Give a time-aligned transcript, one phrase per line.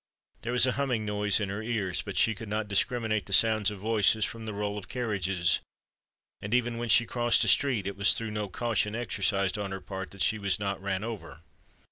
[0.41, 3.69] There was a humming noise in her ears: but she could not discriminate the sounds
[3.69, 8.13] of voices from the roll of carriages;—and even when she crossed a street, it was
[8.15, 11.41] through no caution exercised on her part that she was not ran over.